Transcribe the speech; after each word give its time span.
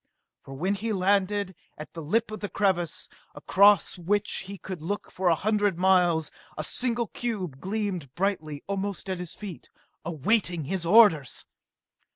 For 0.41 0.55
when 0.55 0.73
he 0.73 0.93
landed 0.93 1.53
at 1.77 1.93
the 1.93 2.01
lip 2.01 2.31
of 2.31 2.39
the 2.39 2.49
crevasse, 2.49 3.07
across 3.35 3.99
which 3.99 4.45
he 4.47 4.57
could 4.57 4.81
look 4.81 5.11
for 5.11 5.29
a 5.29 5.35
hundred 5.35 5.77
miles, 5.77 6.31
a 6.57 6.63
single 6.63 7.05
cube 7.09 7.59
gleamed 7.59 8.11
brightly 8.15 8.63
almost 8.65 9.11
at 9.11 9.19
his 9.19 9.35
feet, 9.35 9.69
awaiting 10.03 10.63
his 10.63 10.87
orders! 10.87 11.45